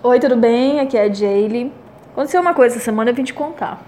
[0.00, 0.78] Oi, tudo bem?
[0.78, 1.72] Aqui é a Jaylee.
[2.12, 3.82] Aconteceu uma coisa essa semana, eu vim te contar.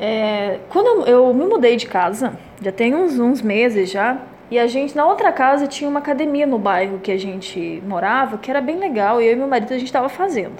[0.00, 4.16] É, quando eu, eu, me mudei de casa, já tem uns, uns meses já,
[4.50, 8.38] e a gente, na outra casa, tinha uma academia no bairro que a gente morava,
[8.38, 10.56] que era bem legal, e eu e meu marido a gente estava fazendo.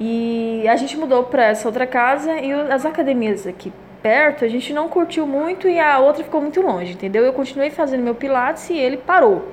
[0.00, 3.72] E a gente mudou para essa outra casa e as academias aqui
[4.02, 7.24] perto a gente não curtiu muito e a outra ficou muito longe, entendeu?
[7.24, 9.46] Eu continuei fazendo meu pilates e ele parou.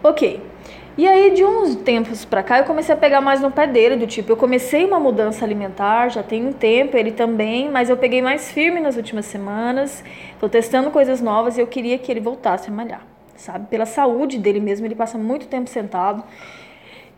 [0.00, 0.53] Ok.
[0.96, 3.96] E aí, de uns tempos pra cá, eu comecei a pegar mais no pé dele,
[3.96, 7.96] do tipo, eu comecei uma mudança alimentar, já tem um tempo, ele também, mas eu
[7.96, 10.04] peguei mais firme nas últimas semanas,
[10.38, 13.66] tô testando coisas novas e eu queria que ele voltasse a malhar, sabe?
[13.66, 16.22] Pela saúde dele mesmo, ele passa muito tempo sentado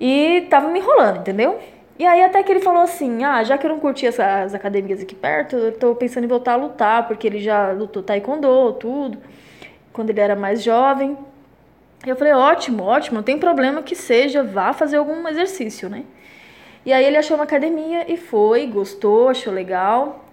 [0.00, 1.58] e tava me enrolando, entendeu?
[1.98, 4.54] E aí até que ele falou assim, ah, já que eu não curti as, as
[4.54, 8.72] academias aqui perto, eu tô pensando em voltar a lutar, porque ele já lutou taekwondo,
[8.80, 9.18] tudo,
[9.92, 11.14] quando ele era mais jovem.
[12.04, 16.04] Eu falei, ótimo, ótimo, não tem problema que seja, vá fazer algum exercício, né?
[16.84, 20.24] E aí ele achou uma academia e foi, gostou, achou legal.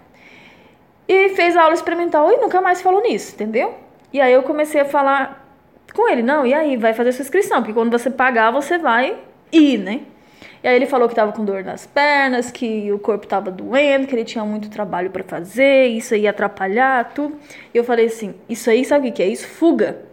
[1.08, 3.76] E fez a aula experimental e nunca mais falou nisso, entendeu?
[4.12, 5.44] E aí eu comecei a falar
[5.94, 9.18] com ele, não, e aí, vai fazer sua inscrição, porque quando você pagar, você vai
[9.52, 10.02] ir, né?
[10.64, 14.08] E aí ele falou que tava com dor nas pernas, que o corpo tava doendo,
[14.08, 17.38] que ele tinha muito trabalho para fazer, isso ia atrapalhar, tudo.
[17.74, 19.48] E eu falei assim, isso aí sabe o que é isso?
[19.48, 20.13] Fuga.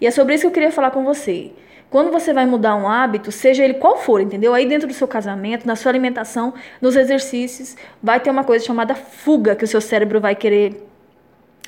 [0.00, 1.52] E é sobre isso que eu queria falar com você.
[1.90, 4.52] Quando você vai mudar um hábito, seja ele qual for, entendeu?
[4.52, 8.94] Aí dentro do seu casamento, na sua alimentação, nos exercícios, vai ter uma coisa chamada
[8.94, 10.86] fuga que o seu cérebro vai querer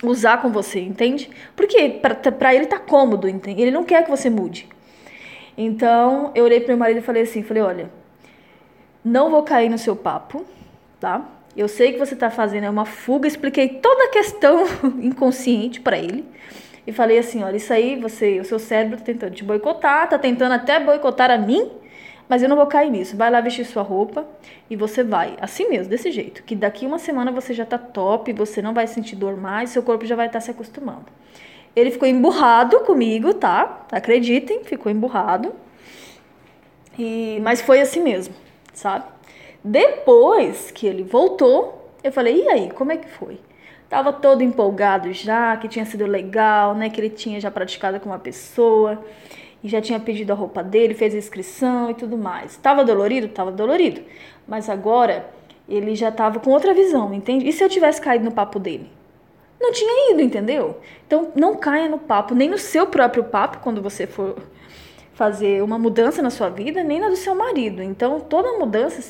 [0.03, 1.31] usar com você, entende?
[1.57, 2.01] Porque
[2.39, 3.63] para ele tá cômodo, entende?
[3.63, 4.69] Ele não quer que você mude.
[5.57, 7.91] Então, eu olhei pro meu marido e falei assim, falei, olha,
[9.05, 10.45] não vou cair no seu papo,
[10.99, 11.27] tá?
[11.57, 14.65] Eu sei que você tá fazendo uma fuga, expliquei toda a questão
[15.01, 16.25] inconsciente para ele.
[16.87, 20.19] E falei assim, olha, isso aí, você, o seu cérebro tá tentando te boicotar, tá
[20.19, 21.71] tentando até boicotar a mim,
[22.29, 23.17] mas eu não vou cair nisso.
[23.17, 24.27] Vai lá vestir sua roupa
[24.69, 26.43] e você vai, assim mesmo, desse jeito.
[26.43, 29.83] Que daqui uma semana você já tá top, você não vai sentir dor mais, seu
[29.83, 31.07] corpo já vai estar tá se acostumando.
[31.75, 33.87] Ele ficou emburrado comigo, tá?
[33.93, 35.53] Acreditem, ficou emburrado.
[36.99, 38.35] E, mas foi assim mesmo,
[38.73, 39.05] sabe?
[39.63, 43.39] Depois que ele voltou, eu falei, e aí, como é que foi?
[43.91, 46.89] Tava todo empolgado já, que tinha sido legal, né?
[46.89, 49.05] Que ele tinha já praticado com uma pessoa
[49.65, 52.57] e já tinha pedido a roupa dele, fez a inscrição e tudo mais.
[52.57, 53.27] Tava dolorido?
[53.27, 54.01] Tava dolorido.
[54.47, 55.29] Mas agora
[55.69, 57.49] ele já tava com outra visão, entende?
[57.49, 58.89] E se eu tivesse caído no papo dele?
[59.61, 60.79] Não tinha ido, entendeu?
[61.05, 64.37] Então não caia no papo, nem no seu próprio papo quando você for
[65.15, 67.83] fazer uma mudança na sua vida, nem na do seu marido.
[67.83, 69.03] Então toda mudança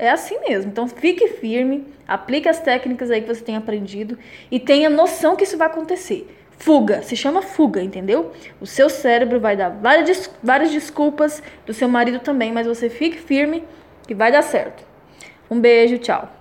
[0.00, 0.70] é assim mesmo.
[0.70, 4.18] Então fique firme, aplique as técnicas aí que você tem aprendido
[4.50, 6.26] e tenha noção que isso vai acontecer.
[6.58, 8.32] Fuga, se chama fuga, entendeu?
[8.60, 13.18] O seu cérebro vai dar várias, várias desculpas, do seu marido também, mas você fique
[13.18, 13.62] firme
[14.06, 14.84] que vai dar certo.
[15.50, 16.39] Um beijo, tchau.